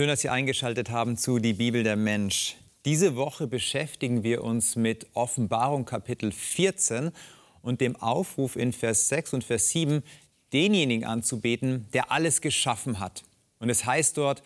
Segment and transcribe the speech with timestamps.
[0.00, 2.56] Schön, dass Sie eingeschaltet haben zu Die Bibel der Mensch.
[2.86, 7.10] Diese Woche beschäftigen wir uns mit Offenbarung Kapitel 14
[7.60, 10.02] und dem Aufruf in Vers 6 und Vers 7,
[10.54, 13.24] denjenigen anzubeten, der alles geschaffen hat.
[13.58, 14.42] Und es heißt dort,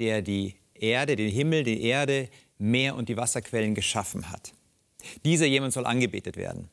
[0.00, 2.28] der die Erde, den Himmel, die Erde,
[2.58, 4.52] Meer und die Wasserquellen geschaffen hat.
[5.24, 6.68] Dieser jemand soll angebetet werden.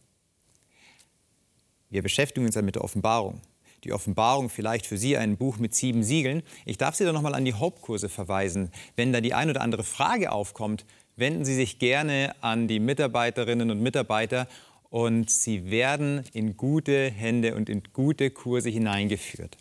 [1.92, 3.39] Wir beschäftigen uns dann mit der Offenbarung.
[3.86, 6.42] Die Offenbarung vielleicht für Sie ein Buch mit sieben Siegeln.
[6.66, 8.72] Ich darf Sie doch noch mal an die Hauptkurse verweisen.
[8.96, 13.70] Wenn da die ein oder andere Frage aufkommt, wenden Sie sich gerne an die Mitarbeiterinnen
[13.70, 14.48] und Mitarbeiter
[14.90, 19.56] und Sie werden in gute Hände und in gute Kurse hineingeführt.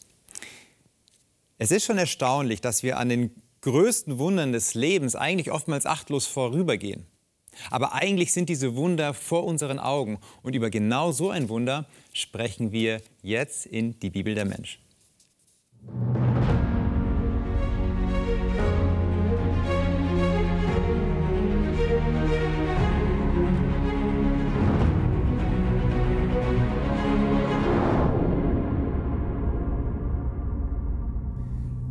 [1.58, 6.26] Es ist schon erstaunlich, dass wir an den größten Wundern des Lebens eigentlich oftmals achtlos
[6.26, 7.06] vorübergehen.
[7.70, 10.18] Aber eigentlich sind diese Wunder vor unseren Augen.
[10.42, 14.78] Und über genau so ein Wunder sprechen wir jetzt in die Bibel der Mensch.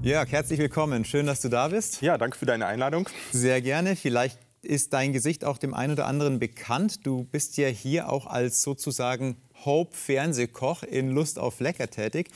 [0.03, 1.05] Ja, herzlich willkommen.
[1.05, 2.01] Schön, dass du da bist.
[2.01, 3.07] Ja, danke für deine Einladung.
[3.31, 3.95] Sehr gerne.
[3.95, 7.05] Vielleicht ist dein Gesicht auch dem einen oder anderen bekannt.
[7.05, 12.29] Du bist ja hier auch als sozusagen Hope-Fernsehkoch in Lust auf Lecker tätig.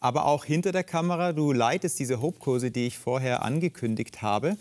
[0.00, 4.56] Aber auch hinter der Kamera, du leitest diese Hope-Kurse, die ich vorher angekündigt habe.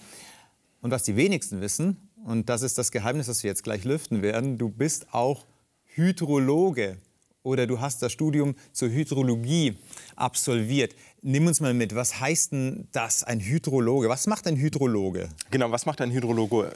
[0.81, 4.21] Und was die wenigsten wissen, und das ist das Geheimnis, das wir jetzt gleich lüften
[4.21, 5.45] werden, du bist auch
[5.85, 6.97] Hydrologe
[7.43, 9.77] oder du hast das Studium zur Hydrologie
[10.15, 10.93] absolviert.
[11.21, 14.07] Nimm uns mal mit, was heißt denn das, ein Hydrologe?
[14.07, 15.27] Was macht ein Hydrologe?
[15.51, 16.71] Genau, was macht ein Hydrologe?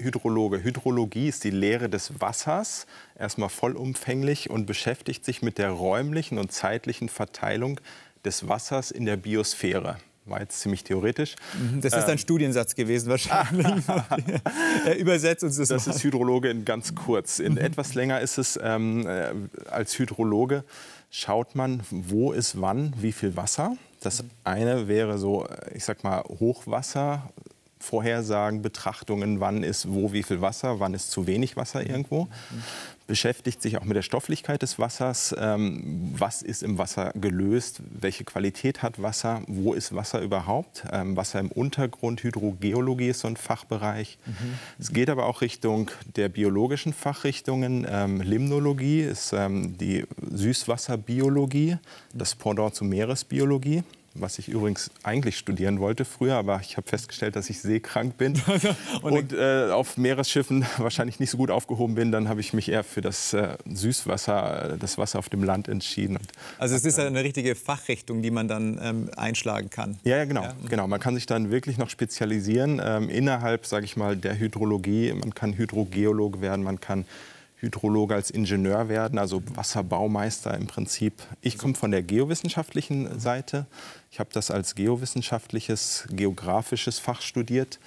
[0.00, 0.62] Hydrologe?
[0.62, 2.86] Hydrologie ist die Lehre des Wassers,
[3.18, 7.80] erstmal vollumfänglich und beschäftigt sich mit der räumlichen und zeitlichen Verteilung
[8.24, 9.96] des Wassers in der Biosphäre
[10.30, 11.36] war jetzt ziemlich theoretisch.
[11.54, 13.66] Mhm, das ist ein ähm, Studiensatz gewesen wahrscheinlich.
[14.98, 15.94] Übersetzt uns das Das mal.
[15.94, 17.38] ist Hydrologe in ganz kurz.
[17.38, 17.58] In mhm.
[17.58, 19.32] etwas länger ist es ähm, äh,
[19.70, 20.64] als Hydrologe
[21.10, 23.76] schaut man, wo ist wann wie viel Wasser.
[24.00, 27.30] Das eine wäre so, äh, ich sag mal, Hochwasser,
[27.80, 32.28] Vorhersagen, Betrachtungen, wann ist wo wie viel Wasser, wann ist zu wenig Wasser irgendwo.
[33.06, 35.34] Beschäftigt sich auch mit der Stofflichkeit des Wassers.
[35.38, 37.80] Ähm, was ist im Wasser gelöst?
[37.88, 39.40] Welche Qualität hat Wasser?
[39.46, 40.84] Wo ist Wasser überhaupt?
[40.92, 44.18] Ähm, Wasser im Untergrund, Hydrogeologie ist so ein Fachbereich.
[44.26, 44.32] Mhm.
[44.78, 47.86] Es geht aber auch Richtung der biologischen Fachrichtungen.
[47.88, 51.78] Ähm, Limnologie ist ähm, die Süßwasserbiologie,
[52.12, 53.84] das Pendant zur Meeresbiologie
[54.20, 58.40] was ich übrigens eigentlich studieren wollte früher, aber ich habe festgestellt, dass ich seekrank bin
[59.02, 62.12] und, und äh, auf Meeresschiffen wahrscheinlich nicht so gut aufgehoben bin.
[62.12, 65.68] Dann habe ich mich eher für das äh, Süßwasser, äh, das Wasser auf dem Land
[65.68, 66.18] entschieden.
[66.58, 69.98] Also es ist eine richtige Fachrichtung, die man dann ähm, einschlagen kann.
[70.04, 70.54] Ja, ja, genau, ja.
[70.68, 70.86] genau.
[70.86, 75.12] Man kann sich dann wirklich noch spezialisieren ähm, innerhalb, sage ich mal, der Hydrologie.
[75.12, 77.04] Man kann Hydrogeologe werden, man kann
[77.60, 81.14] Hydrologe als Ingenieur werden, also Wasserbaumeister im Prinzip.
[81.40, 83.66] Ich komme von der geowissenschaftlichen Seite.
[84.10, 87.80] Ich habe das als geowissenschaftliches, geografisches Fach studiert,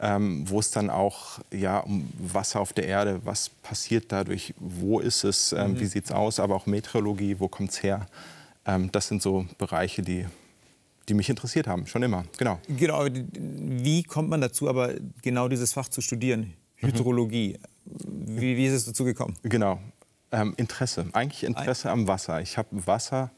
[0.00, 5.00] ähm, wo es dann auch ja, um Wasser auf der Erde, was passiert dadurch, wo
[5.00, 5.80] ist es, ähm, mhm.
[5.80, 8.06] wie sieht es aus, aber auch Meteorologie, wo kommt es her.
[8.64, 10.26] Ähm, das sind so Bereiche, die
[11.08, 12.60] die mich interessiert haben, schon immer, genau.
[12.68, 16.88] Genau, wie kommt man dazu, aber genau dieses Fach zu studieren, mhm.
[16.88, 17.56] Hydrologie?
[17.58, 17.77] Mhm.
[18.06, 19.36] Wie, wie ist es dazu gekommen?
[19.42, 19.80] Genau.
[20.30, 21.06] Ähm, Interesse.
[21.12, 22.40] Eigentlich Interesse am Wasser.
[22.40, 23.30] Ich habe Wasser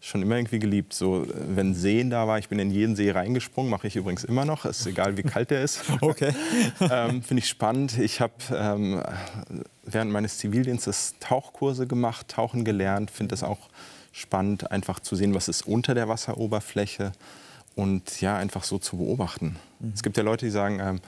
[0.00, 0.92] schon immer irgendwie geliebt.
[0.92, 4.44] So, wenn Seen da war, ich bin in jeden See reingesprungen, mache ich übrigens immer
[4.44, 4.64] noch.
[4.64, 5.82] Ist egal, wie kalt der ist.
[6.00, 6.32] Okay.
[6.80, 7.98] ähm, Finde ich spannend.
[7.98, 9.02] Ich habe ähm,
[9.84, 13.10] während meines Zivildienstes Tauchkurse gemacht, Tauchen gelernt.
[13.10, 13.68] Finde es auch
[14.12, 17.12] spannend, einfach zu sehen, was ist unter der Wasseroberfläche
[17.74, 19.56] und ja, einfach so zu beobachten.
[19.80, 19.92] Mhm.
[19.94, 21.00] Es gibt ja Leute, die sagen, ähm,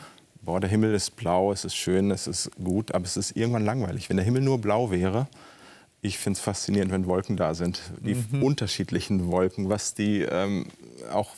[0.43, 3.65] boah, der Himmel ist blau, es ist schön, es ist gut, aber es ist irgendwann
[3.65, 4.09] langweilig.
[4.09, 5.29] Wenn der Himmel nur blau wäre,
[6.03, 7.81] ich finde es faszinierend, wenn Wolken da sind.
[8.01, 8.43] Die mhm.
[8.43, 10.67] unterschiedlichen Wolken, was die ähm,
[11.13, 11.31] auch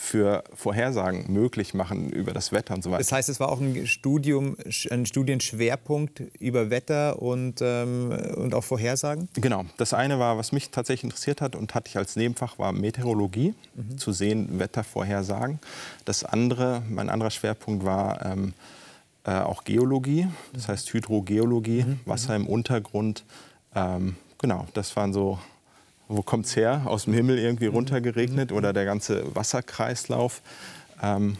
[0.00, 3.00] für Vorhersagen möglich machen über das Wetter und so weiter.
[3.00, 4.56] Das heißt, es war auch ein Studium,
[4.90, 9.28] ein Studienschwerpunkt über Wetter und, ähm, und auch Vorhersagen?
[9.34, 9.64] Genau.
[9.76, 13.54] Das eine war, was mich tatsächlich interessiert hat und hatte ich als Nebenfach, war Meteorologie,
[13.74, 13.98] mhm.
[13.98, 15.58] zu sehen, Wettervorhersagen.
[16.04, 18.54] Das andere, mein anderer Schwerpunkt war ähm,
[19.24, 22.00] äh, auch Geologie, das heißt Hydrogeologie, mhm.
[22.04, 23.24] Wasser im Untergrund.
[23.74, 25.40] Ähm, genau, das waren so
[26.08, 26.82] wo kommt es her?
[26.86, 30.42] Aus dem Himmel irgendwie runtergeregnet oder der ganze Wasserkreislauf.
[31.02, 31.36] Ähm,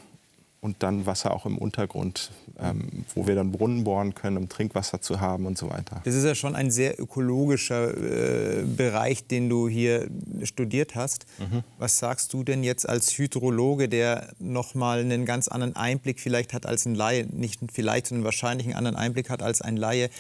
[0.61, 5.01] und dann Wasser auch im Untergrund, ähm, wo wir dann Brunnen bohren können, um Trinkwasser
[5.01, 6.01] zu haben und so weiter.
[6.05, 10.09] Das ist ja schon ein sehr ökologischer äh, Bereich, den du hier
[10.43, 11.27] studiert hast.
[11.39, 11.63] Mhm.
[11.79, 16.53] Was sagst du denn jetzt als Hydrologe, der noch mal einen ganz anderen Einblick vielleicht
[16.53, 20.11] hat als ein Laie, nicht vielleicht, sondern wahrscheinlich einen anderen Einblick hat als ein Laie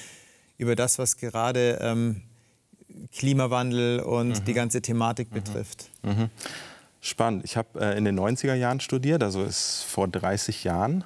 [0.56, 2.23] über das, was gerade ähm,
[3.12, 4.45] Klimawandel und mhm.
[4.45, 5.35] die ganze Thematik mhm.
[5.35, 5.91] betrifft?
[6.03, 6.31] Mhm.
[7.00, 7.45] Spannend.
[7.45, 11.05] Ich habe äh, in den 90er Jahren studiert, also ist vor 30 Jahren.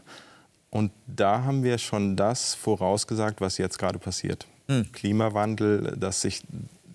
[0.71, 4.47] Und da haben wir schon das vorausgesagt, was jetzt gerade passiert.
[4.69, 4.91] Mhm.
[4.93, 6.43] Klimawandel, dass sich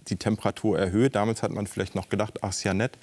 [0.10, 1.16] die Temperatur erhöht.
[1.16, 2.98] Damals hat man vielleicht noch gedacht, ach, ist ja nett.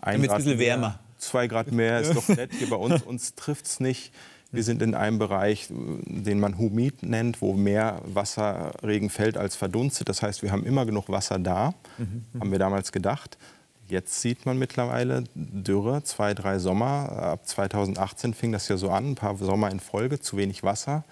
[0.00, 0.88] Ein Grad ein bisschen wärmer.
[0.88, 2.52] Mehr, zwei Grad mehr ist doch nett.
[2.56, 4.12] Hier bei uns, uns trifft es nicht.
[4.52, 10.08] Wir sind in einem Bereich, den man humid nennt, wo mehr Wasserregen fällt als verdunstet.
[10.08, 12.24] Das heißt, wir haben immer genug Wasser da, mhm.
[12.40, 13.38] haben wir damals gedacht.
[13.86, 17.10] Jetzt sieht man mittlerweile Dürre, zwei, drei Sommer.
[17.10, 21.04] Ab 2018 fing das ja so an, ein paar Sommer in Folge, zu wenig Wasser.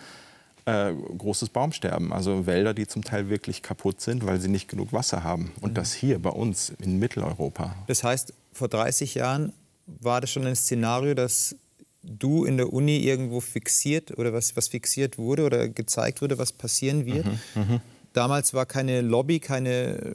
[0.64, 4.92] Äh, großes Baumsterben, also Wälder, die zum Teil wirklich kaputt sind, weil sie nicht genug
[4.92, 5.52] Wasser haben.
[5.60, 5.74] Und mhm.
[5.74, 7.74] das hier bei uns in Mitteleuropa.
[7.86, 9.52] Das heißt, vor 30 Jahren
[9.86, 11.56] war das schon ein Szenario, dass
[12.02, 16.52] du in der Uni irgendwo fixiert oder was, was fixiert wurde oder gezeigt wurde, was
[16.52, 17.26] passieren wird.
[17.26, 17.80] Mhm, mh.
[18.12, 20.14] Damals war keine Lobby, keine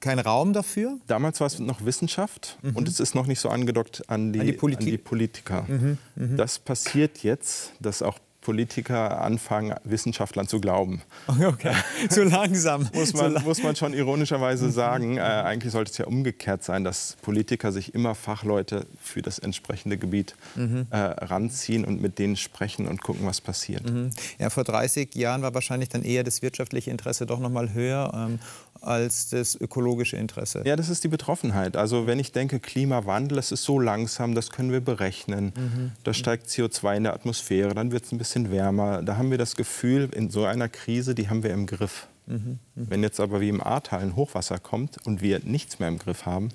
[0.00, 0.98] kein Raum dafür?
[1.06, 2.76] Damals war es noch Wissenschaft mhm.
[2.76, 4.86] und es ist noch nicht so angedockt an die, an die, Politik.
[4.86, 5.66] an die Politiker.
[5.68, 5.98] Mhm.
[6.16, 6.36] Mhm.
[6.36, 11.02] Das passiert jetzt, dass auch Politiker anfangen, Wissenschaftlern zu glauben.
[11.50, 11.74] Okay,
[12.08, 12.88] so langsam.
[12.94, 15.16] muss, man, so muss man schon ironischerweise sagen.
[15.16, 19.96] Äh, eigentlich sollte es ja umgekehrt sein, dass Politiker sich immer Fachleute für das entsprechende
[19.96, 20.86] Gebiet mhm.
[20.90, 23.88] äh, ranziehen und mit denen sprechen und gucken, was passiert.
[23.88, 24.10] Mhm.
[24.38, 28.12] Ja, vor 30 Jahren war wahrscheinlich dann eher das wirtschaftliche Interesse doch noch mal höher.
[28.14, 28.38] Ähm,
[28.80, 30.62] als das ökologische Interesse.
[30.64, 31.76] Ja, das ist die Betroffenheit.
[31.76, 35.52] Also wenn ich denke, Klimawandel, das ist so langsam, das können wir berechnen.
[35.56, 35.92] Mhm.
[36.04, 39.02] Da steigt CO2 in der Atmosphäre, dann wird es ein bisschen wärmer.
[39.02, 42.08] Da haben wir das Gefühl, in so einer Krise, die haben wir im Griff.
[42.26, 42.36] Mhm.
[42.36, 42.58] Mhm.
[42.74, 46.26] Wenn jetzt aber wie im Ahrtal ein Hochwasser kommt und wir nichts mehr im Griff
[46.26, 46.50] haben,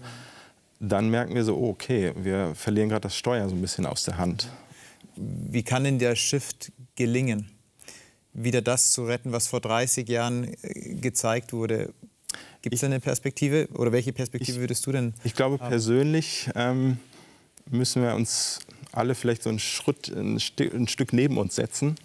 [0.80, 4.04] dann merken wir so, oh, okay, wir verlieren gerade das Steuer so ein bisschen aus
[4.04, 4.50] der Hand.
[5.16, 7.50] Wie kann denn der Shift gelingen?
[8.36, 11.94] wieder das zu retten, was vor 30 Jahren äh, gezeigt wurde.
[12.66, 15.14] Gibt es eine Perspektive oder welche Perspektive würdest du denn?
[15.24, 15.70] Ich glaube haben?
[15.70, 16.98] persönlich ähm,
[17.70, 18.58] müssen wir uns
[18.92, 21.96] alle vielleicht so einen Schritt, ein, Stück, ein Stück neben uns setzen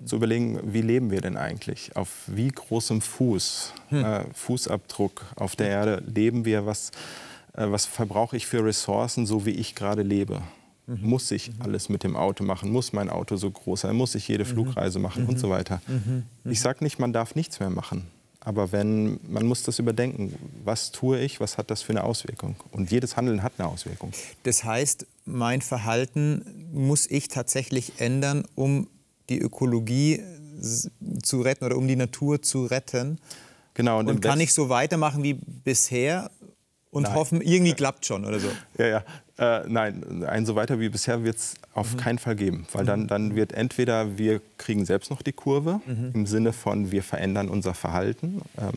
[0.00, 1.94] und zu überlegen, wie leben wir denn eigentlich?
[1.94, 4.04] Auf wie großem Fuß, hm.
[4.04, 6.66] äh, Fußabdruck auf der Erde leben wir?
[6.66, 6.90] Was,
[7.52, 10.42] äh, was verbrauche ich für Ressourcen, so wie ich gerade lebe?
[10.88, 10.98] Mhm.
[11.00, 11.62] Muss ich mhm.
[11.62, 12.72] alles mit dem Auto machen?
[12.72, 13.94] Muss mein Auto so groß sein?
[13.94, 14.48] Muss ich jede mhm.
[14.48, 15.80] Flugreise machen und so weiter?
[16.44, 18.08] Ich sage nicht, man darf nichts mehr machen.
[18.48, 20.34] Aber wenn, man muss das überdenken.
[20.64, 21.38] Was tue ich?
[21.38, 22.56] Was hat das für eine Auswirkung?
[22.72, 24.12] Und jedes Handeln hat eine Auswirkung.
[24.44, 28.88] Das heißt, mein Verhalten muss ich tatsächlich ändern, um
[29.28, 30.22] die Ökologie
[31.22, 33.20] zu retten oder um die Natur zu retten.
[33.74, 33.98] Genau.
[33.98, 36.30] Und, und kann ich so weitermachen wie bisher
[36.90, 37.14] und Nein.
[37.14, 38.48] hoffen, irgendwie klappt schon oder so?
[38.78, 39.04] Ja, ja.
[39.38, 41.98] Äh, nein, ein so weiter wie bisher wird es auf mhm.
[41.98, 42.66] keinen Fall geben.
[42.72, 43.06] Weil dann, mhm.
[43.06, 46.10] dann wird entweder wir kriegen selbst noch die Kurve, mhm.
[46.12, 48.72] im Sinne von wir verändern unser Verhalten, ähm,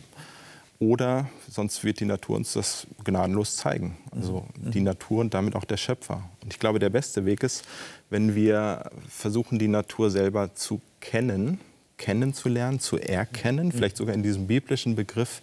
[0.78, 3.96] oder sonst wird die Natur uns das gnadenlos zeigen.
[4.10, 4.70] Also mhm.
[4.72, 6.28] die Natur und damit auch der Schöpfer.
[6.42, 7.64] Und ich glaube, der beste Weg ist,
[8.10, 11.60] wenn wir versuchen, die Natur selber zu kennen,
[11.98, 13.72] kennenzulernen, zu erkennen, mhm.
[13.72, 15.40] vielleicht sogar in diesem biblischen Begriff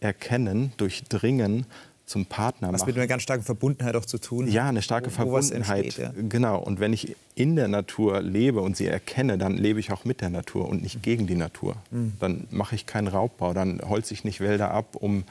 [0.00, 1.64] erkennen, durchdringen,
[2.06, 4.52] zum Partner Was mit einer ganz starken Verbundenheit auch zu tun hat.
[4.52, 5.84] Ja, eine starke wo, Verbundenheit.
[5.84, 6.12] Entsteht, ja.
[6.28, 6.58] Genau.
[6.58, 10.20] Und wenn ich in der Natur lebe und sie erkenne, dann lebe ich auch mit
[10.20, 11.76] der Natur und nicht gegen die Natur.
[11.90, 12.14] Mhm.
[12.20, 15.24] Dann mache ich keinen Raubbau, dann holze ich nicht Wälder ab, um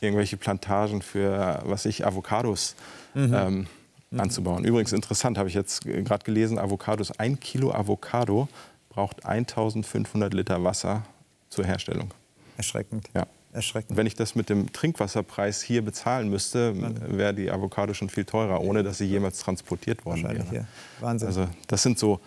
[0.00, 2.74] irgendwelche Plantagen für, was ich, Avocados
[3.14, 3.34] mhm.
[3.34, 3.66] Ähm,
[4.10, 4.20] mhm.
[4.20, 4.64] anzubauen.
[4.64, 8.48] Übrigens interessant, habe ich jetzt gerade gelesen, Avocados, ein Kilo Avocado
[8.88, 11.04] braucht 1500 Liter Wasser
[11.50, 12.10] zur Herstellung.
[12.56, 13.08] Erschreckend.
[13.14, 13.96] Ja erschreckend.
[13.96, 16.74] Wenn ich das mit dem Trinkwasserpreis hier bezahlen müsste,
[17.08, 20.46] wäre die Avocado schon viel teurer, ohne dass sie jemals transportiert worden wäre.
[20.54, 20.64] Ja.
[21.00, 21.28] Wahnsinn.
[21.28, 22.20] Also das sind so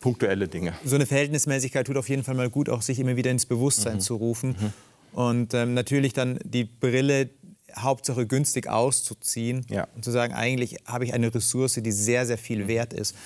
[0.00, 0.74] punktuelle Dinge.
[0.84, 3.94] So eine Verhältnismäßigkeit tut auf jeden Fall mal gut, auch sich immer wieder ins Bewusstsein
[3.96, 4.00] mhm.
[4.00, 4.56] zu rufen.
[4.58, 4.72] Mhm.
[5.18, 7.30] Und ähm, natürlich dann die Brille
[7.76, 9.88] Hauptsache günstig auszuziehen ja.
[9.94, 12.68] und zu sagen, eigentlich habe ich eine Ressource, die sehr, sehr viel mhm.
[12.68, 13.16] wert ist.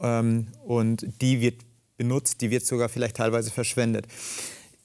[0.00, 1.62] Ähm, und die wird
[1.96, 4.06] benutzt, die wird sogar vielleicht teilweise verschwendet.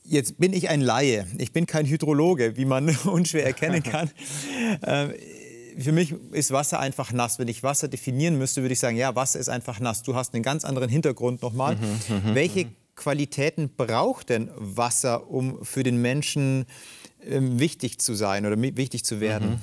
[0.10, 1.28] Jetzt bin ich ein Laie.
[1.38, 4.10] Ich bin kein Hydrologe, wie man unschwer erkennen kann.
[4.84, 5.14] Ähm,
[5.78, 7.40] für mich ist Wasser einfach nass.
[7.40, 10.04] Wenn ich Wasser definieren müsste, würde ich sagen, ja, Wasser ist einfach nass.
[10.04, 11.76] Du hast einen ganz anderen Hintergrund nochmal.
[11.76, 12.36] Mhm, mhm, mhm.
[12.36, 16.66] Welche Qualitäten braucht denn Wasser, um für den Menschen
[17.26, 19.60] ähm, wichtig zu sein oder wichtig zu werden?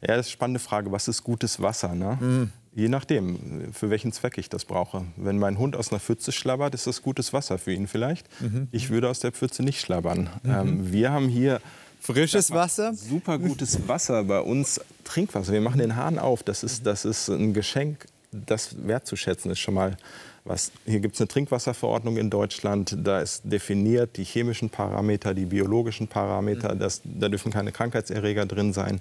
[0.00, 0.92] Ja, das ist eine spannende Frage.
[0.92, 1.94] Was ist gutes Wasser?
[1.94, 2.50] Ne?
[2.72, 5.04] Je nachdem, für welchen Zweck ich das brauche.
[5.16, 8.28] Wenn mein Hund aus einer Pfütze schlabbert, ist das gutes Wasser für ihn vielleicht.
[8.40, 8.68] Mhm.
[8.70, 10.30] Ich würde aus der Pfütze nicht schlabbern.
[10.42, 10.50] Mhm.
[10.50, 11.60] Ähm, wir haben hier
[12.00, 15.52] frisches Wasser, super gutes Wasser bei uns, Trinkwasser.
[15.52, 16.44] Wir machen den Hahn auf.
[16.44, 19.96] Das ist, das ist ein Geschenk, das wertzuschätzen ist schon mal
[20.44, 20.70] was.
[20.86, 22.96] Hier gibt es eine Trinkwasserverordnung in Deutschland.
[23.02, 26.74] Da ist definiert die chemischen Parameter, die biologischen Parameter.
[26.74, 26.78] Mhm.
[26.78, 29.00] Das, da dürfen keine Krankheitserreger drin sein.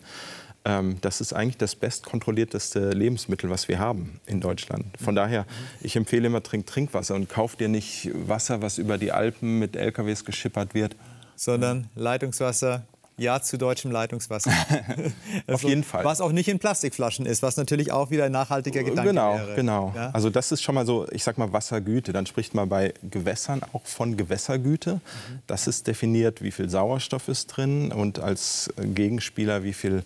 [0.69, 4.85] Ähm, das ist eigentlich das bestkontrollierteste Lebensmittel, was wir haben in Deutschland.
[5.03, 5.45] Von daher,
[5.81, 9.75] ich empfehle immer, trink Trinkwasser und kauf dir nicht Wasser, was über die Alpen mit
[9.75, 10.95] LKWs geschippert wird.
[11.35, 12.83] Sondern Leitungswasser,
[13.17, 14.51] ja zu deutschem Leitungswasser.
[15.47, 16.05] also, Auf jeden Fall.
[16.05, 19.55] Was auch nicht in Plastikflaschen ist, was natürlich auch wieder ein nachhaltiger Gedanke genau, wäre.
[19.55, 20.11] Genau, ja?
[20.11, 22.13] Also das ist schon mal so, ich sag mal Wassergüte.
[22.13, 24.95] Dann spricht man bei Gewässern auch von Gewässergüte.
[24.95, 25.39] Mhm.
[25.47, 30.03] Das ist definiert, wie viel Sauerstoff ist drin und als Gegenspieler, wie viel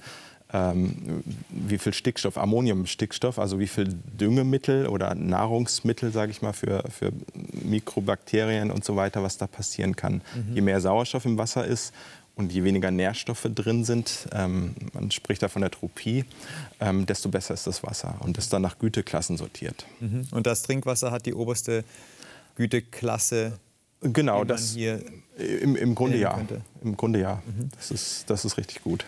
[0.54, 6.84] ähm, wie viel Stickstoff, Ammoniumstickstoff, also wie viel Düngemittel oder Nahrungsmittel, sage ich mal, für,
[6.90, 7.12] für
[7.52, 10.22] Mikrobakterien und so weiter, was da passieren kann.
[10.36, 10.56] Mhm.
[10.56, 11.92] Je mehr Sauerstoff im Wasser ist
[12.36, 16.26] und je weniger Nährstoffe drin sind, ähm, man spricht da von der Tropie,
[16.80, 19.88] ähm, desto besser ist das Wasser und ist dann nach Güteklassen sortiert.
[20.00, 20.28] Mhm.
[20.30, 21.84] Und das Trinkwasser hat die oberste
[22.56, 23.54] Güteklasse.
[24.02, 25.02] Genau, das hier
[25.38, 26.40] im, im Grunde ja.
[26.84, 27.42] Im Grunde ja.
[27.46, 27.70] Mhm.
[27.76, 29.06] Das, ist, das ist richtig gut.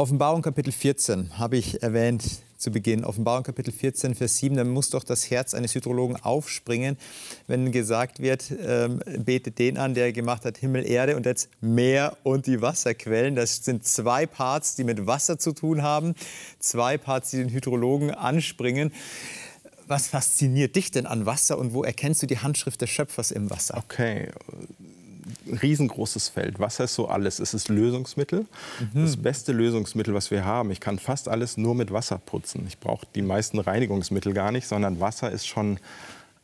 [0.00, 2.22] Offenbarung Kapitel 14 habe ich erwähnt
[2.56, 3.04] zu Beginn.
[3.04, 6.96] Offenbarung Kapitel 14, Vers 7, da muss doch das Herz eines Hydrologen aufspringen,
[7.48, 12.16] wenn gesagt wird, ähm, betet den an, der gemacht hat Himmel, Erde und jetzt Meer
[12.22, 13.34] und die Wasserquellen.
[13.34, 16.14] Das sind zwei Parts, die mit Wasser zu tun haben,
[16.60, 18.92] zwei Parts, die den Hydrologen anspringen.
[19.88, 23.50] Was fasziniert dich denn an Wasser und wo erkennst du die Handschrift des Schöpfers im
[23.50, 23.76] Wasser?
[23.78, 24.28] Okay,
[25.62, 26.58] riesengroßes Feld.
[26.58, 27.38] Wasser ist so alles.
[27.38, 28.46] Es ist Lösungsmittel.
[28.94, 29.02] Mhm.
[29.02, 30.70] Das beste Lösungsmittel, was wir haben.
[30.70, 32.64] Ich kann fast alles nur mit Wasser putzen.
[32.68, 35.78] Ich brauche die meisten Reinigungsmittel gar nicht, sondern Wasser ist schon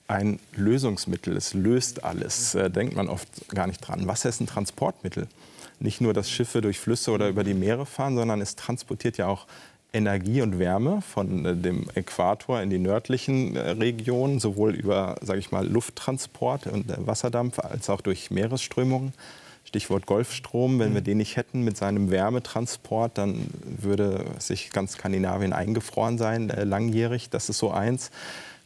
[0.08, 1.36] ein Lösungsmittel.
[1.36, 2.54] Es löst alles.
[2.54, 4.06] Äh, denkt man oft gar nicht dran.
[4.06, 5.28] Wasser ist ein Transportmittel.
[5.80, 9.26] Nicht nur, dass Schiffe durch Flüsse oder über die Meere fahren, sondern es transportiert ja
[9.26, 9.46] auch
[9.94, 15.38] Energie und Wärme von äh, dem Äquator in die nördlichen äh, Regionen, sowohl über, sage
[15.38, 19.14] ich mal, Lufttransport und äh, Wasserdampf als auch durch Meeresströmungen.
[19.64, 21.04] Stichwort Golfstrom, wenn wir mhm.
[21.04, 27.30] den nicht hätten mit seinem Wärmetransport, dann würde sich ganz Skandinavien eingefroren sein, langjährig.
[27.30, 28.10] Das ist so eins.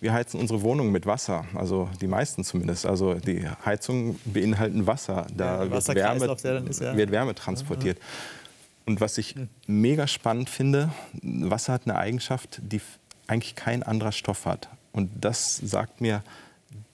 [0.01, 2.85] Wir heizen unsere Wohnungen mit Wasser, also die meisten zumindest.
[2.85, 5.27] Also die Heizungen beinhalten Wasser.
[5.35, 5.95] Da ja, wird,
[6.45, 6.97] Wärme, ist, ja.
[6.97, 7.99] wird Wärme transportiert.
[7.99, 8.05] Ja.
[8.89, 9.35] Und was ich
[9.67, 10.91] mega spannend finde,
[11.21, 12.81] Wasser hat eine Eigenschaft, die
[13.27, 14.71] eigentlich kein anderer Stoff hat.
[14.93, 16.23] Und das sagt mir,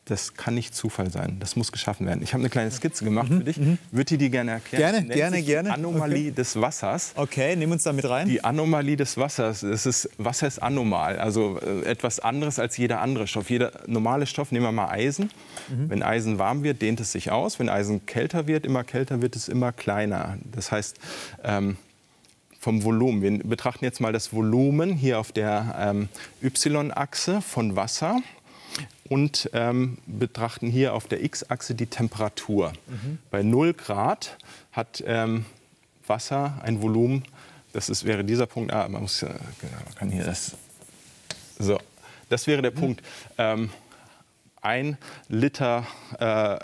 [0.07, 1.39] das kann nicht Zufall sein.
[1.41, 2.23] Das muss geschaffen werden.
[2.23, 3.39] Ich habe eine kleine Skizze gemacht mhm.
[3.39, 3.57] für dich.
[3.57, 3.79] Mhm.
[3.91, 5.09] Würde die, die gerne erklären?
[5.09, 5.73] Gerne, gerne, gerne.
[5.73, 6.33] Anomalie okay.
[6.33, 7.13] des Wassers.
[7.17, 8.29] Okay, nimm uns da mit rein.
[8.29, 9.63] Die Anomalie des Wassers.
[9.63, 13.49] Es ist, Wasser ist anomal, also äh, etwas anderes als jeder andere Stoff.
[13.49, 15.31] Jeder normale Stoff, nehmen wir mal Eisen.
[15.69, 15.89] Mhm.
[15.89, 17.59] Wenn Eisen warm wird, dehnt es sich aus.
[17.59, 20.37] Wenn Eisen kälter wird, immer kälter wird es immer kleiner.
[20.53, 20.99] Das heißt,
[21.45, 21.79] ähm,
[22.61, 23.23] vom Volumen.
[23.23, 26.09] Wir betrachten jetzt mal das Volumen hier auf der ähm,
[26.43, 28.21] Y-Achse von Wasser
[29.09, 32.73] und ähm, betrachten hier auf der X-Achse die Temperatur.
[32.87, 33.19] Mhm.
[33.31, 34.37] Bei 0 Grad
[34.73, 35.45] hat ähm,
[36.07, 37.25] Wasser ein Volumen,
[37.73, 40.57] das ist, wäre dieser Punkt, ah, man muss, äh, man kann hier das,
[41.59, 41.79] so,
[42.29, 42.77] das wäre der mhm.
[42.77, 43.03] Punkt.
[43.39, 43.71] Ähm,
[44.65, 44.97] ein
[45.29, 45.87] Liter
[46.19, 46.57] äh,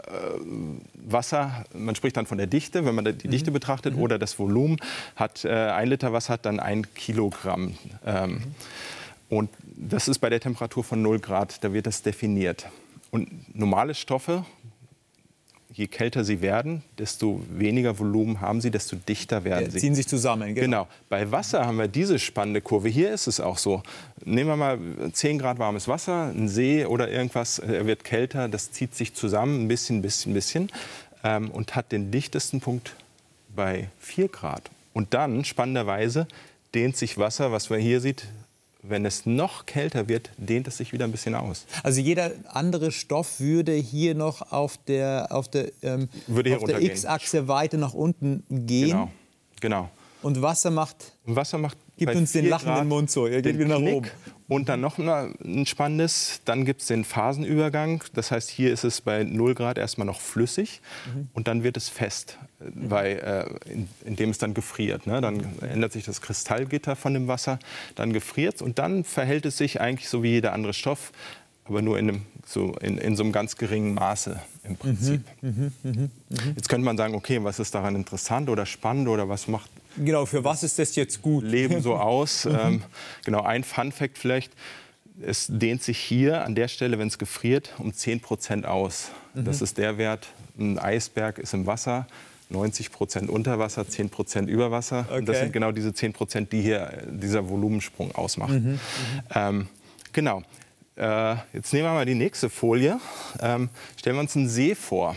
[0.95, 3.31] Wasser, man spricht dann von der Dichte, wenn man die mhm.
[3.31, 4.03] Dichte betrachtet, mhm.
[4.03, 4.79] oder das Volumen,
[5.17, 7.77] hat äh, ein Liter Wasser hat dann ein Kilogramm.
[8.07, 8.43] Ähm, mhm.
[9.31, 12.67] Und das ist bei der Temperatur von 0 Grad, da wird das definiert.
[13.13, 14.45] Und normale Stoffe,
[15.73, 19.79] je kälter sie werden, desto weniger Volumen haben sie, desto dichter werden ja, sie.
[19.79, 20.61] Ziehen sich zusammen, genau.
[20.65, 20.89] genau.
[21.09, 22.89] Bei Wasser haben wir diese spannende Kurve.
[22.89, 23.83] Hier ist es auch so.
[24.25, 24.79] Nehmen wir mal
[25.13, 29.65] 10 Grad warmes Wasser, ein See oder irgendwas, er wird kälter, das zieht sich zusammen,
[29.65, 30.71] ein bisschen, bisschen, bisschen
[31.23, 32.97] ähm, und hat den dichtesten Punkt
[33.55, 34.71] bei 4 Grad.
[34.93, 36.27] Und dann, spannenderweise,
[36.75, 38.27] dehnt sich Wasser, was man hier sieht,
[38.83, 41.67] wenn es noch kälter wird, dehnt es sich wieder ein bisschen aus.
[41.83, 47.77] Also jeder andere Stoff würde hier noch auf der, auf der, ähm, der X-Achse weiter
[47.77, 48.91] nach unten gehen.
[48.91, 49.11] Genau.
[49.61, 49.91] genau.
[50.23, 53.27] Und Wasser macht, Wasser macht gibt uns den lachenden Mund so.
[53.27, 54.09] Er geht wieder nach oben.
[54.49, 58.03] Und dann noch ein spannendes, dann gibt es den Phasenübergang.
[58.15, 61.29] Das heißt, hier ist es bei 0 Grad erstmal noch flüssig mhm.
[61.35, 62.89] und dann wird es fest, mhm.
[62.89, 65.07] bei, äh, in, indem es dann gefriert.
[65.07, 65.21] Ne?
[65.21, 67.61] Dann ändert sich das Kristallgitter von dem Wasser,
[67.95, 71.13] dann gefriert es und dann verhält es sich eigentlich so wie jeder andere Stoff,
[71.65, 74.77] aber nur in, einem, so, in, in so einem ganz geringen Maße im mhm.
[74.77, 75.21] Prinzip.
[75.43, 75.73] Mhm.
[75.85, 76.11] Mhm.
[76.57, 80.27] Jetzt könnte man sagen, okay, was ist daran interessant oder spannend oder was macht Genau,
[80.27, 81.45] für was ist das jetzt gut?
[81.45, 82.45] Leben so aus.
[82.45, 82.59] Mhm.
[82.61, 82.83] Ähm,
[83.25, 84.53] genau, ein Fun Fact vielleicht.
[85.23, 89.11] Es dehnt sich hier an der Stelle, wenn es gefriert, um 10 Prozent aus.
[89.35, 89.45] Mhm.
[89.45, 90.29] Das ist der Wert.
[90.59, 92.07] Ein Eisberg ist im Wasser,
[92.49, 95.07] 90 Prozent unter Wasser, 10 Prozent über Wasser.
[95.09, 95.19] Okay.
[95.19, 98.53] Und das sind genau diese 10 Prozent, die hier dieser Volumensprung ausmacht.
[98.53, 98.73] Mhm.
[98.73, 98.79] mhm.
[99.35, 99.69] Ähm,
[100.13, 100.43] genau.
[100.97, 103.01] Äh, jetzt nehmen wir mal die nächste Folie.
[103.41, 105.17] Ähm, stellen wir uns einen See vor.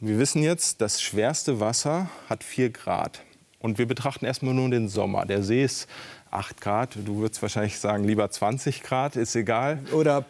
[0.00, 3.20] Wir wissen jetzt, das schwerste Wasser hat 4 Grad.
[3.58, 5.26] Und wir betrachten erstmal nur den Sommer.
[5.26, 5.88] Der See ist
[6.30, 6.96] 8 Grad.
[7.04, 9.80] Du würdest wahrscheinlich sagen, lieber 20 Grad, ist egal.
[9.92, 10.24] Oder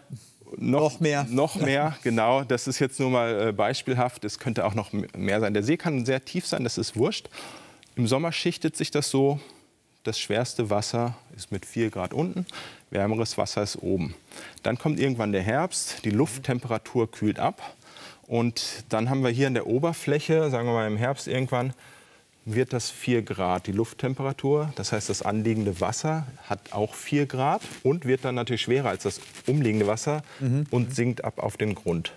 [0.57, 1.27] noch, noch, mehr.
[1.29, 2.45] Noch mehr, genau.
[2.45, 4.25] Das ist jetzt nur mal äh, beispielhaft.
[4.25, 5.53] Es könnte auch noch mehr sein.
[5.53, 7.29] Der See kann sehr tief sein, das ist wurscht.
[7.95, 9.39] Im Sommer schichtet sich das so.
[10.03, 12.47] Das schwerste Wasser ist mit 4 Grad unten
[12.91, 14.15] wärmeres Wasser ist oben.
[14.63, 17.77] Dann kommt irgendwann der Herbst, die Lufttemperatur kühlt ab
[18.29, 21.73] und dann haben wir hier in der Oberfläche, sagen wir mal im Herbst irgendwann,
[22.45, 24.73] wird das 4 Grad, die Lufttemperatur.
[24.77, 29.03] Das heißt, das anliegende Wasser hat auch 4 Grad und wird dann natürlich schwerer als
[29.03, 30.67] das umliegende Wasser mhm.
[30.71, 32.13] und sinkt ab auf den Grund.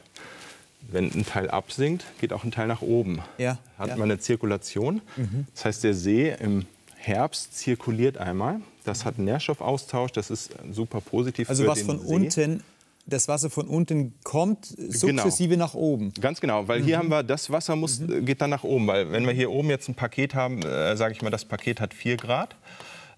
[0.82, 3.22] Wenn ein Teil absinkt, geht auch ein Teil nach oben.
[3.38, 3.96] Ja, hat ja.
[3.96, 5.02] man eine Zirkulation.
[5.16, 5.48] Mhm.
[5.54, 6.66] Das heißt, der See im
[6.96, 8.60] Herbst zirkuliert einmal.
[8.84, 11.50] Das hat einen Nährstoffaustausch, das ist super positiv.
[11.50, 12.14] Also was von See.
[12.14, 12.64] unten
[13.12, 14.92] das Wasser von unten kommt genau.
[14.92, 15.66] sukzessive genau.
[15.66, 16.14] nach oben.
[16.20, 16.86] Ganz genau, weil mhm.
[16.86, 18.26] hier haben wir, das Wasser muss, mhm.
[18.26, 18.88] geht dann nach oben.
[18.88, 21.80] Weil wenn wir hier oben jetzt ein Paket haben, äh, sage ich mal, das Paket
[21.80, 22.56] hat 4 Grad,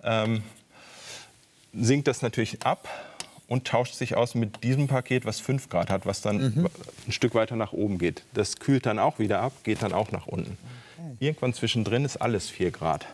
[0.04, 0.44] ähm,
[1.74, 2.88] sinkt das natürlich ab
[3.48, 6.70] und tauscht sich aus mit diesem Paket, was 5 Grad hat, was dann mhm.
[7.08, 8.24] ein Stück weiter nach oben geht.
[8.34, 10.58] Das kühlt dann auch wieder ab, geht dann auch nach unten.
[10.98, 11.16] Okay.
[11.20, 13.06] Irgendwann zwischendrin ist alles 4 Grad.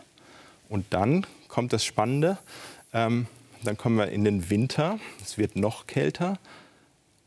[0.68, 2.38] Und dann kommt das Spannende.
[2.92, 3.26] Ähm,
[3.64, 4.98] dann kommen wir in den Winter.
[5.22, 6.38] Es wird noch kälter.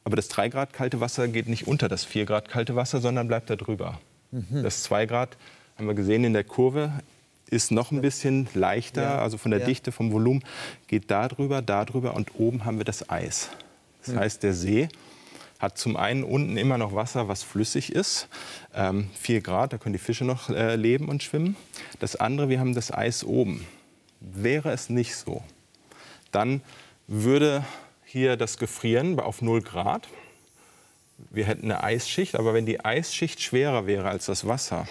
[0.04, 3.28] Aber das 3 Grad kalte Wasser geht nicht unter das 4 Grad kalte Wasser, sondern
[3.28, 4.00] bleibt da drüber.
[4.32, 4.64] Mhm.
[4.64, 5.38] Das 2 Grad,
[5.78, 6.92] haben wir gesehen in der Kurve,
[7.50, 9.20] ist noch ein bisschen leichter, ja.
[9.20, 9.66] also von der ja.
[9.66, 10.44] Dichte, vom Volumen,
[10.88, 13.50] geht da drüber, da drüber und oben haben wir das Eis.
[14.04, 14.20] Das mhm.
[14.20, 14.90] heißt, der See
[15.60, 18.28] hat zum einen unten immer noch Wasser, was flüssig ist,
[18.74, 21.56] ähm, 4 Grad, da können die Fische noch äh, leben und schwimmen.
[22.00, 23.66] Das andere, wir haben das Eis oben.
[24.20, 25.44] Wäre es nicht so,
[26.32, 26.62] dann
[27.08, 27.64] würde
[28.14, 30.08] hier das Gefrieren auf 0 Grad.
[31.32, 34.88] Wir hätten eine Eisschicht, aber wenn die Eisschicht schwerer wäre als das Wasser,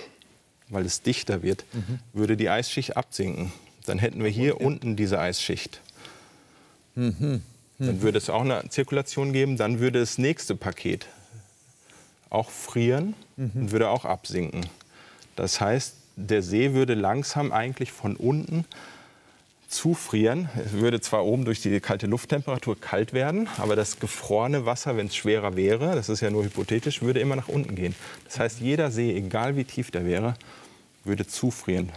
[0.69, 2.01] weil es dichter wird, mhm.
[2.13, 3.53] würde die Eisschicht absinken.
[3.87, 4.65] Dann hätten wir hier okay.
[4.65, 5.81] unten diese Eisschicht.
[6.97, 7.43] Mhm.
[7.79, 9.57] Dann würde es auch eine Zirkulation geben.
[9.57, 11.07] Dann würde das nächste Paket
[12.29, 13.53] auch frieren mhm.
[13.55, 14.67] und würde auch absinken.
[15.37, 18.65] Das heißt, der See würde langsam eigentlich von unten
[19.73, 20.49] zufrieren.
[20.65, 25.07] Es würde zwar oben durch die kalte Lufttemperatur kalt werden, aber das gefrorene Wasser, wenn
[25.07, 27.95] es schwerer wäre, das ist ja nur hypothetisch, würde immer nach unten gehen.
[28.25, 30.35] Das heißt, jeder See, egal wie tief der wäre,
[31.05, 31.91] würde zufrieren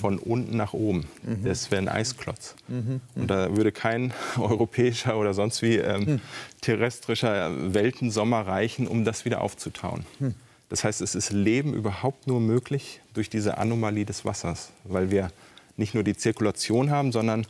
[0.00, 1.06] von unten nach oben.
[1.22, 1.44] Mhm.
[1.44, 2.54] Das wäre ein Eisklotz.
[2.68, 3.00] Mhm.
[3.14, 6.20] Und da würde kein europäischer oder sonst wie ähm, mhm.
[6.60, 10.04] terrestrischer Weltensommer reichen, um das wieder aufzutauen.
[10.20, 10.34] Mhm.
[10.68, 15.30] Das heißt, es ist Leben überhaupt nur möglich durch diese Anomalie des Wassers, weil wir
[15.76, 17.46] nicht nur die Zirkulation haben, sondern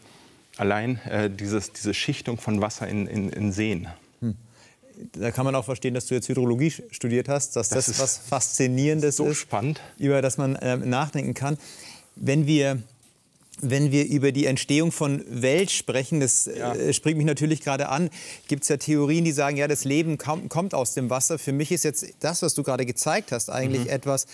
[0.56, 3.88] allein äh, dieses, diese Schichtung von Wasser in, in, in Seen.
[4.20, 4.37] Hm.
[5.12, 8.18] Da kann man auch verstehen, dass du jetzt Hydrologie studiert hast, dass das, das was
[8.18, 9.80] Faszinierendes so ist, spannend.
[9.98, 11.58] über das man äh, nachdenken kann.
[12.14, 12.82] Wenn wir
[13.61, 16.74] wenn wir über die Entstehung von Welt sprechen, das ja.
[16.74, 18.11] äh, springt mich natürlich gerade an,
[18.48, 21.38] gibt es ja Theorien, die sagen, ja, das Leben kam, kommt aus dem Wasser.
[21.38, 23.90] Für mich ist jetzt das, was du gerade gezeigt hast, eigentlich mhm.
[23.90, 24.26] etwas,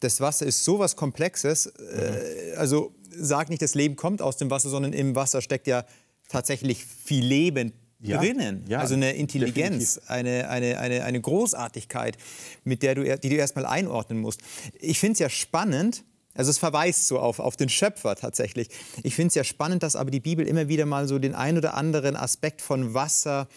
[0.00, 1.72] das Wasser ist so was Komplexes.
[1.76, 1.98] Mhm.
[1.98, 5.84] Äh, also sag nicht, das Leben kommt aus dem Wasser, sondern im Wasser steckt ja
[6.28, 8.64] tatsächlich viel Leben ja, drinnen.
[8.68, 12.16] Ja, also eine Intelligenz, eine, eine, eine, eine Großartigkeit,
[12.64, 14.40] mit der du, die du erstmal einordnen musst.
[14.80, 18.68] Ich finde es ja spannend, also es verweist so auf, auf den Schöpfer tatsächlich.
[19.02, 21.58] Ich finde es ja spannend, dass aber die Bibel immer wieder mal so den ein
[21.58, 23.48] oder anderen Aspekt von Wasser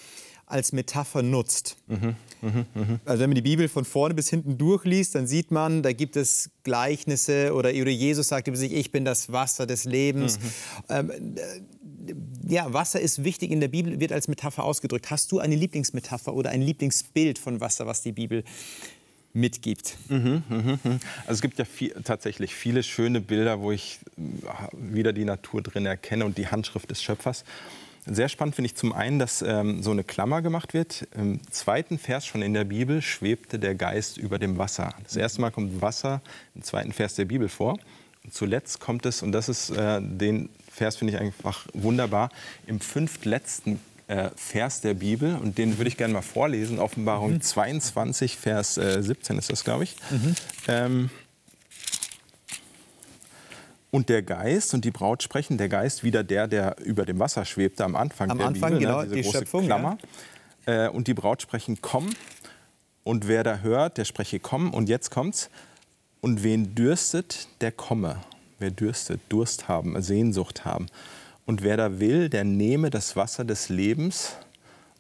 [0.52, 1.78] als Metapher nutzt.
[1.88, 3.00] Mhm, mh, mh.
[3.06, 6.16] Also wenn man die Bibel von vorne bis hinten durchliest, dann sieht man, da gibt
[6.16, 10.40] es Gleichnisse oder, Jesus sagt über sich, ich bin das Wasser des Lebens.
[10.40, 10.44] Mhm.
[10.90, 12.16] Ähm, äh,
[12.48, 15.10] ja, Wasser ist wichtig in der Bibel, wird als Metapher ausgedrückt.
[15.10, 18.44] Hast du eine Lieblingsmetapher oder ein Lieblingsbild von Wasser, was die Bibel
[19.34, 19.98] mitgibt.
[20.10, 21.00] Mhm, mh, mh.
[21.22, 24.22] Also es gibt ja viel, tatsächlich viele schöne Bilder, wo ich äh,
[24.74, 27.46] wieder die Natur drin erkenne und die Handschrift des Schöpfers.
[28.14, 31.08] Sehr spannend finde ich zum einen, dass ähm, so eine Klammer gemacht wird.
[31.16, 34.94] Im zweiten Vers schon in der Bibel schwebte der Geist über dem Wasser.
[35.04, 36.22] Das erste Mal kommt Wasser
[36.54, 37.78] im zweiten Vers der Bibel vor.
[38.24, 42.30] Und zuletzt kommt es, und das ist äh, den Vers finde ich einfach wunderbar,
[42.68, 45.36] im fünftletzten äh, Vers der Bibel.
[45.36, 46.80] Und den würde ich gerne mal vorlesen.
[46.80, 47.42] Offenbarung mhm.
[47.42, 49.96] 22, Vers äh, 17 ist das, glaube ich.
[50.10, 50.36] Mhm.
[50.68, 51.10] Ähm,
[53.92, 55.58] und der Geist und die Braut sprechen.
[55.58, 58.88] Der Geist wieder der, der über dem Wasser schwebte am Anfang am der Anfang, Bibel,
[58.88, 59.98] genau, ne, diese die große Schöpfung, Klammer.
[60.66, 62.10] Äh, und die Braut sprechen, komm.
[63.04, 64.74] Und wer da hört, der spreche, komm.
[64.74, 65.50] Und jetzt kommt's.
[66.22, 68.22] Und wen dürstet, der komme.
[68.60, 70.86] Wer dürstet, Durst haben, Sehnsucht haben.
[71.46, 74.36] Und wer da will, der nehme das Wasser des Lebens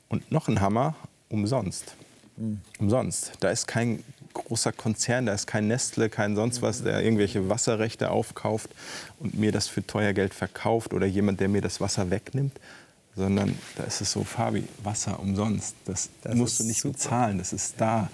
[0.09, 0.95] und noch ein Hammer
[1.29, 1.95] umsonst.
[2.79, 3.33] Umsonst.
[3.39, 8.11] Da ist kein großer Konzern, da ist kein Nestle, kein sonst was, der irgendwelche Wasserrechte
[8.11, 8.69] aufkauft
[9.19, 12.53] und mir das für teuer Geld verkauft oder jemand, der mir das Wasser wegnimmt,
[13.15, 15.75] sondern da ist es so, Fabi, Wasser umsonst.
[15.85, 16.93] Das, Das musst du nicht super.
[16.93, 18.09] bezahlen, das ist da.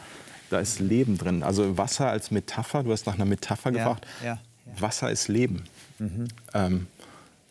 [0.50, 1.44] Da ist Leben drin.
[1.44, 4.08] Also Wasser als Metapher, du hast nach einer Metapher Ja, gefragt.
[4.24, 4.40] ja, ja.
[4.82, 5.64] Wasser ist Leben.
[6.54, 6.88] Ähm,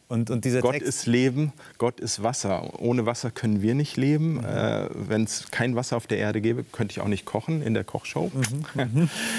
[0.08, 2.80] Und, und dieser Gott Text, ist Leben, Gott ist Wasser.
[2.80, 4.44] Ohne Wasser können wir nicht leben.
[4.44, 7.74] Äh, Wenn es kein Wasser auf der Erde gäbe, könnte ich auch nicht kochen in
[7.74, 8.30] der Kochshow.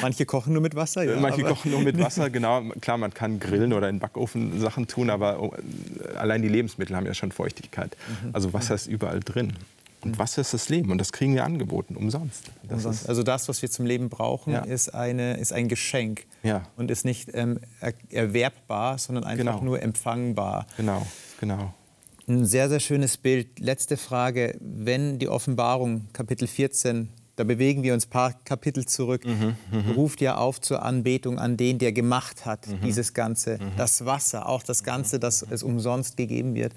[0.02, 1.04] manche kochen nur mit Wasser.
[1.04, 2.64] Ja, Manche kochen nur mit Wasser, genau.
[2.82, 5.54] Klar, man kann grillen oder in Backofen Sachen tun, aber oh,
[6.18, 7.96] allein die Lebensmittel haben ja schon Feuchtigkeit.
[8.24, 8.30] Mhm.
[8.34, 9.54] Also Wasser ist überall drin.
[10.08, 12.52] Und Wasser ist das Leben und das kriegen wir angeboten, umsonst.
[12.70, 14.62] Ist, Also das, was wir zum Leben brauchen, Ja.
[14.62, 16.64] ist, eine, ist ein Geschenk Ja.
[16.76, 19.64] und ist nicht ähm, er, erwerbbar, sondern einfach Genau.
[19.64, 20.66] nur empfangbar.
[20.78, 21.06] genau,
[21.40, 21.74] genau.
[22.30, 23.60] Ein sehr, sehr schönes Bild.
[23.60, 24.58] Letzte Frage.
[24.60, 29.24] Wenn die Offenbarung, Kapitel 14, da bewegen wir uns ein paar Kapitel zurück,
[29.96, 33.60] ruft ja auf zur Anbetung an den, der gemacht hat, dieses Ganze.
[33.78, 36.74] Das Wasser, auch das Ganze, das es umsonst gegeben wird.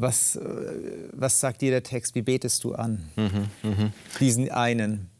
[0.00, 0.40] Was, äh,
[1.12, 2.14] was sagt dir der Text?
[2.14, 3.02] Wie betest du an?
[4.20, 5.10] Diesen einen.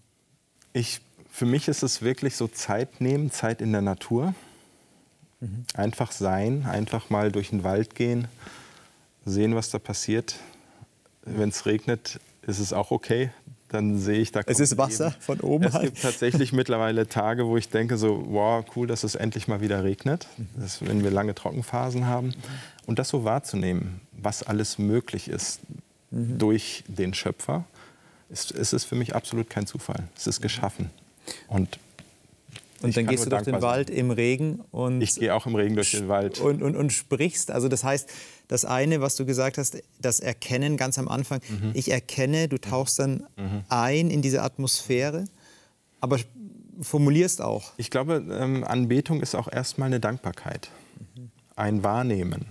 [0.72, 1.00] Ich,
[1.32, 4.34] für mich ist es wirklich so Zeit nehmen, Zeit in der Natur.
[5.74, 8.28] Einfach sein, einfach mal durch den Wald gehen,
[9.24, 10.36] sehen, was da passiert.
[11.22, 13.30] Wenn es regnet, ist es auch okay.
[13.68, 14.40] Dann sehe ich da.
[14.46, 15.20] Es ist Wasser Leben.
[15.20, 15.84] von oben Es halt.
[15.86, 19.84] gibt tatsächlich mittlerweile Tage, wo ich denke so, wow, cool, dass es endlich mal wieder
[19.84, 22.32] regnet, dass, wenn wir lange Trockenphasen haben.
[22.88, 25.60] Und das so wahrzunehmen, was alles möglich ist
[26.10, 27.66] durch den Schöpfer,
[28.30, 30.08] ist, ist es für mich absolut kein Zufall.
[30.16, 30.88] Es ist geschaffen.
[31.48, 31.78] Und
[32.80, 33.62] Und Ich dann gehst du durch den sein.
[33.62, 36.38] Wald im Regen und, ich gehe auch im Regen durch den Wald.
[36.40, 37.50] und, und, und sprichst.
[37.50, 38.08] Also das heißt,
[38.48, 41.40] das eine, was du gesagt hast, das Erkennen ganz am Anfang.
[41.46, 41.72] Mhm.
[41.74, 43.26] Ich erkenne, du tauchst dann
[43.68, 45.26] ein in diese Atmosphäre,
[46.00, 46.18] aber
[46.80, 47.72] formulierst auch.
[47.76, 50.70] Ich glaube, ähm, Anbetung ist auch erstmal eine Dankbarkeit.
[51.54, 52.46] Ein Wahrnehmen.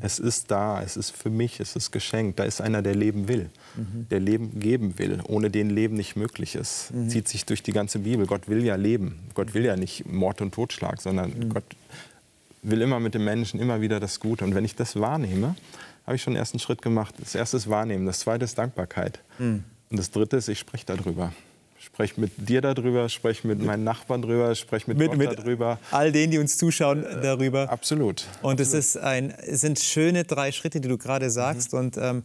[0.00, 2.38] Es ist da, es ist für mich, es ist geschenkt.
[2.38, 3.50] Da ist einer, der leben will,
[4.10, 6.92] der Leben geben will, ohne den Leben nicht möglich ist.
[7.08, 8.26] Zieht sich durch die ganze Bibel.
[8.26, 9.18] Gott will ja leben.
[9.34, 11.64] Gott will ja nicht Mord und Totschlag, sondern Gott
[12.62, 14.44] will immer mit dem Menschen immer wieder das Gute.
[14.44, 15.54] Und wenn ich das wahrnehme,
[16.06, 17.14] habe ich schon den ersten Schritt gemacht.
[17.18, 19.20] Das erste ist Wahrnehmen, das zweite ist Dankbarkeit.
[19.90, 21.32] Und das dritte ist, ich spreche darüber.
[21.80, 25.78] Spreche mit dir darüber, spreche mit meinen Nachbarn darüber, spreche mit, Mit, Gott mit darüber.
[25.90, 27.70] all denen, die uns zuschauen, darüber.
[27.70, 28.26] Absolut.
[28.42, 31.72] Und es, ist ein, es sind schöne drei Schritte, die du gerade sagst.
[31.72, 31.78] Mhm.
[31.78, 32.22] Und ähm,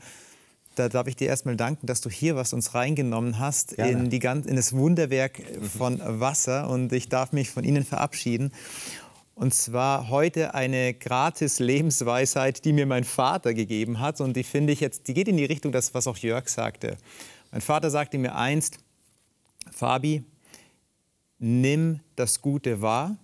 [0.75, 3.91] da darf ich dir erstmal danken, dass du hier was uns reingenommen hast Gerne.
[3.91, 5.63] in, die, in das Wunderwerk Mhm.
[5.69, 6.67] von Wasser.
[6.69, 8.51] Und ich darf mich von Ihnen verabschieden.
[9.35, 14.19] Und zwar heute eine gratis Lebensweisheit, die mir mein Vater gegeben hat.
[14.19, 16.97] Und die finde ich jetzt, die geht in die Richtung, das, was auch Jörg sagte.
[17.51, 18.77] Mein Vater sagte mir einst,
[19.71, 20.23] Fabi,
[21.39, 23.17] nimm das Gute wahr.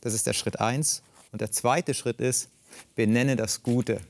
[0.00, 1.02] Das ist der Schritt eins.
[1.32, 2.48] Und der zweite Schritt ist,
[2.94, 4.00] benenne das Gute.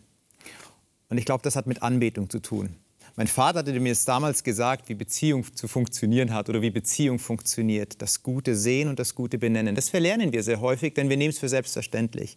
[1.09, 2.77] Und ich glaube, das hat mit Anbetung zu tun.
[3.19, 8.03] Mein Vater hatte mir damals gesagt, wie Beziehung zu funktionieren hat oder wie Beziehung funktioniert.
[8.03, 9.75] Das Gute sehen und das Gute benennen.
[9.75, 12.37] Das verlernen wir sehr häufig, denn wir nehmen es für selbstverständlich.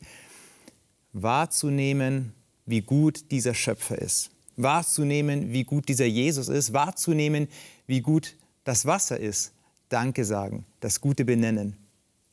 [1.11, 2.33] Wahrzunehmen,
[2.65, 4.31] wie gut dieser Schöpfer ist.
[4.55, 6.71] Wahrzunehmen, wie gut dieser Jesus ist.
[6.71, 7.49] Wahrzunehmen,
[7.87, 8.35] wie gut
[8.69, 9.51] das Wasser ist.
[9.89, 11.75] Danke sagen, das Gute benennen.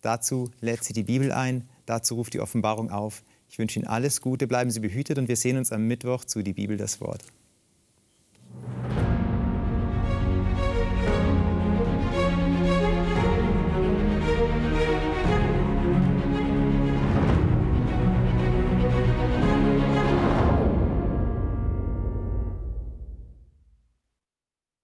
[0.02, 3.22] Dazu lädt sie die Bibel ein, dazu ruft die Offenbarung auf.
[3.48, 6.42] Ich wünsche Ihnen alles Gute, bleiben Sie behütet und wir sehen uns am Mittwoch zu
[6.42, 7.22] Die Bibel das Wort.